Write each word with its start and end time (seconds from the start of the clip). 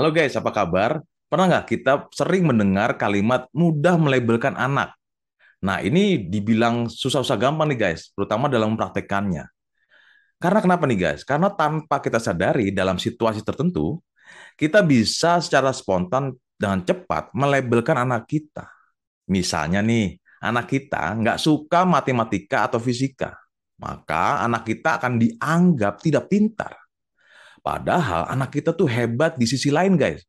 Halo 0.00 0.16
guys, 0.16 0.32
apa 0.32 0.48
kabar? 0.48 1.04
Pernah 1.28 1.44
nggak 1.44 1.66
kita 1.76 2.08
sering 2.16 2.48
mendengar 2.48 2.96
kalimat 2.96 3.44
mudah 3.52 4.00
melabelkan 4.00 4.56
anak? 4.56 4.96
Nah, 5.60 5.84
ini 5.84 6.16
dibilang 6.16 6.88
susah-susah 6.88 7.36
gampang 7.36 7.68
nih 7.68 7.76
guys, 7.84 8.08
terutama 8.16 8.48
dalam 8.48 8.72
mempraktekannya. 8.72 9.44
Karena 10.40 10.64
kenapa 10.64 10.88
nih 10.88 10.96
guys? 11.04 11.20
Karena 11.20 11.52
tanpa 11.52 12.00
kita 12.00 12.16
sadari 12.16 12.72
dalam 12.72 12.96
situasi 12.96 13.44
tertentu, 13.44 14.00
kita 14.56 14.80
bisa 14.80 15.36
secara 15.36 15.68
spontan 15.68 16.32
dengan 16.56 16.80
cepat 16.80 17.36
melabelkan 17.36 18.00
anak 18.00 18.24
kita. 18.24 18.72
Misalnya 19.28 19.84
nih, 19.84 20.16
anak 20.40 20.64
kita 20.64 21.12
nggak 21.12 21.36
suka 21.36 21.84
matematika 21.84 22.72
atau 22.72 22.80
fisika, 22.80 23.36
maka 23.76 24.48
anak 24.48 24.64
kita 24.64 24.96
akan 24.96 25.20
dianggap 25.20 26.00
tidak 26.00 26.24
pintar. 26.32 26.72
Padahal 27.60 28.28
anak 28.32 28.56
kita 28.56 28.72
tuh 28.72 28.88
hebat 28.88 29.36
di 29.36 29.44
sisi 29.44 29.68
lain 29.68 29.94
guys. 29.96 30.24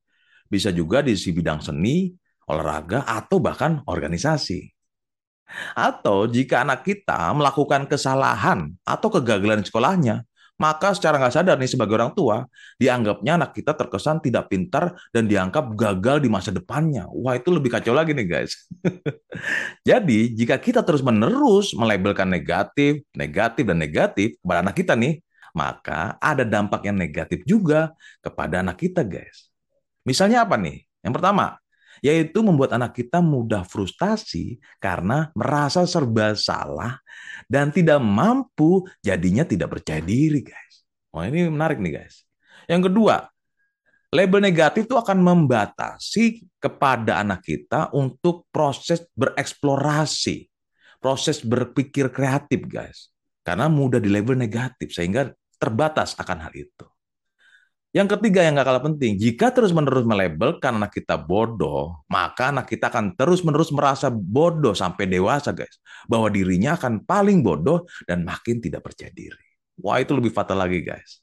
Bisa 0.51 0.69
juga 0.69 0.99
di 0.99 1.15
sisi 1.15 1.31
bidang 1.31 1.63
seni, 1.63 2.11
olahraga, 2.51 3.07
atau 3.07 3.39
bahkan 3.39 3.79
organisasi. 3.87 4.67
Atau 5.75 6.27
jika 6.31 6.63
anak 6.63 6.83
kita 6.83 7.31
melakukan 7.35 7.87
kesalahan 7.87 8.71
atau 8.83 9.07
kegagalan 9.11 9.63
sekolahnya, 9.63 10.23
maka 10.61 10.93
secara 10.93 11.17
nggak 11.17 11.33
sadar 11.33 11.57
nih 11.57 11.73
sebagai 11.73 11.97
orang 11.97 12.13
tua, 12.13 12.45
dianggapnya 12.77 13.41
anak 13.41 13.57
kita 13.57 13.73
terkesan 13.73 14.21
tidak 14.21 14.45
pintar 14.45 14.93
dan 15.09 15.25
dianggap 15.25 15.73
gagal 15.73 16.21
di 16.21 16.29
masa 16.29 16.53
depannya. 16.53 17.09
Wah 17.09 17.33
itu 17.33 17.49
lebih 17.49 17.73
kacau 17.73 17.97
lagi 17.97 18.13
nih 18.13 18.27
guys. 18.29 18.69
Jadi 19.89 20.37
jika 20.37 20.61
kita 20.61 20.85
terus-menerus 20.85 21.73
melabelkan 21.73 22.29
negatif, 22.29 23.01
negatif, 23.17 23.63
dan 23.65 23.81
negatif 23.81 24.37
kepada 24.37 24.61
anak 24.61 24.77
kita 24.77 24.93
nih, 24.93 25.17
maka 25.53 26.15
ada 26.17 26.43
dampak 26.47 26.87
yang 26.87 26.97
negatif 26.97 27.43
juga 27.43 27.91
kepada 28.23 28.63
anak 28.63 28.79
kita 28.79 29.03
guys. 29.05 29.51
Misalnya 30.01 30.45
apa 30.45 30.57
nih? 30.57 30.81
Yang 31.01 31.13
pertama, 31.17 31.61
yaitu 32.01 32.41
membuat 32.41 32.73
anak 32.73 32.97
kita 32.97 33.21
mudah 33.21 33.61
frustasi 33.61 34.57
karena 34.81 35.29
merasa 35.37 35.85
serba 35.85 36.33
salah 36.33 36.97
dan 37.45 37.69
tidak 37.69 38.01
mampu 38.01 38.89
jadinya 39.05 39.45
tidak 39.45 39.77
percaya 39.77 40.01
diri, 40.01 40.41
guys. 40.41 40.81
Oh, 41.13 41.21
ini 41.21 41.45
menarik 41.45 41.77
nih, 41.77 42.01
guys. 42.01 42.25
Yang 42.65 42.89
kedua, 42.89 43.29
label 44.09 44.41
negatif 44.41 44.89
itu 44.89 44.97
akan 44.97 45.21
membatasi 45.21 46.41
kepada 46.57 47.21
anak 47.21 47.45
kita 47.45 47.93
untuk 47.93 48.49
proses 48.49 49.05
bereksplorasi, 49.13 50.49
proses 50.97 51.45
berpikir 51.45 52.09
kreatif, 52.09 52.65
guys. 52.65 53.13
Karena 53.45 53.69
mudah 53.69 54.01
di 54.01 54.09
label 54.09 54.37
negatif 54.37 54.93
sehingga 54.93 55.29
terbatas 55.61 56.17
akan 56.17 56.49
hal 56.49 56.53
itu. 56.57 56.85
Yang 57.91 58.15
ketiga 58.17 58.47
yang 58.47 58.55
gak 58.55 58.71
kalah 58.71 58.85
penting, 58.87 59.19
jika 59.19 59.51
terus-menerus 59.51 60.07
melabelkan 60.07 60.79
anak 60.79 60.95
kita 60.95 61.19
bodoh, 61.19 62.07
maka 62.07 62.47
anak 62.47 62.71
kita 62.71 62.87
akan 62.87 63.19
terus-menerus 63.19 63.67
merasa 63.75 64.07
bodoh 64.07 64.71
sampai 64.71 65.11
dewasa, 65.11 65.51
guys. 65.51 65.75
Bahwa 66.07 66.31
dirinya 66.31 66.79
akan 66.79 67.03
paling 67.03 67.43
bodoh 67.43 67.83
dan 68.07 68.23
makin 68.23 68.63
tidak 68.63 68.87
percaya 68.87 69.11
diri. 69.11 69.43
Wah, 69.75 69.99
itu 69.99 70.15
lebih 70.15 70.31
fatal 70.31 70.63
lagi, 70.63 70.79
guys. 70.79 71.19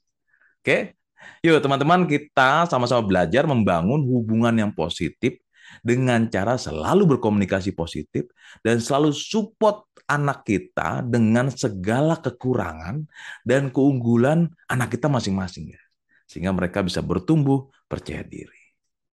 Oke? 0.60 1.00
Yuk, 1.40 1.56
teman-teman, 1.64 2.04
kita 2.04 2.68
sama-sama 2.68 3.00
belajar 3.00 3.48
membangun 3.48 4.04
hubungan 4.04 4.52
yang 4.52 4.70
positif 4.76 5.40
dengan 5.82 6.28
cara 6.30 6.56
selalu 6.56 7.16
berkomunikasi 7.16 7.74
positif 7.74 8.28
dan 8.64 8.78
selalu 8.78 9.14
support 9.14 9.88
anak 10.08 10.44
kita 10.48 11.04
dengan 11.04 11.52
segala 11.52 12.16
kekurangan 12.16 13.04
dan 13.44 13.68
keunggulan 13.68 14.48
anak 14.68 14.96
kita 14.96 15.06
masing-masing, 15.10 15.72
guys 15.72 15.88
sehingga 16.28 16.52
mereka 16.52 16.84
bisa 16.84 17.00
bertumbuh 17.00 17.72
percaya 17.88 18.20
diri. 18.20 18.60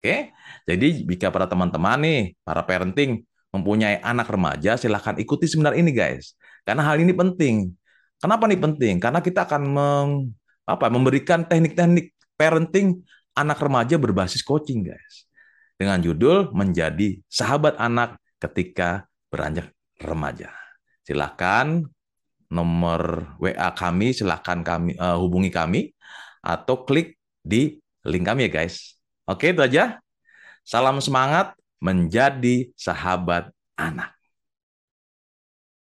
Oke, 0.02 0.34
jadi 0.68 0.86
jika 1.06 1.32
para 1.32 1.48
teman-teman 1.48 1.96
nih, 2.02 2.20
para 2.44 2.60
parenting 2.66 3.24
mempunyai 3.54 4.02
anak 4.02 4.28
remaja, 4.28 4.76
silahkan 4.76 5.16
ikuti 5.16 5.48
seminar 5.48 5.78
ini 5.78 5.94
guys. 5.94 6.34
Karena 6.66 6.84
hal 6.84 7.00
ini 7.00 7.14
penting. 7.14 7.72
Kenapa 8.20 8.44
nih 8.50 8.60
penting? 8.60 8.94
Karena 9.00 9.24
kita 9.24 9.48
akan 9.48 9.62
meng, 9.64 10.10
apa, 10.68 10.90
memberikan 10.92 11.46
teknik-teknik 11.46 12.12
parenting 12.36 13.00
anak 13.32 13.62
remaja 13.62 13.96
berbasis 13.96 14.44
coaching 14.44 14.84
guys. 14.92 15.23
Dengan 15.74 15.98
judul 15.98 16.54
menjadi 16.54 17.18
sahabat 17.26 17.74
anak 17.82 18.16
ketika 18.38 19.10
beranjak 19.26 19.74
remaja. 19.98 20.54
Silahkan 21.02 21.82
nomor 22.46 23.34
WA 23.42 23.74
kami, 23.74 24.14
silahkan 24.14 24.62
kami 24.62 24.94
uh, 24.94 25.18
hubungi 25.18 25.50
kami 25.50 25.90
atau 26.44 26.86
klik 26.86 27.18
di 27.42 27.82
link 28.06 28.24
kami 28.24 28.46
ya 28.46 28.62
guys. 28.62 28.94
Oke 29.26 29.50
itu 29.50 29.60
aja. 29.64 29.98
Salam 30.64 31.02
semangat 31.02 31.52
menjadi 31.82 32.72
sahabat 32.78 33.52
anak. 33.76 34.14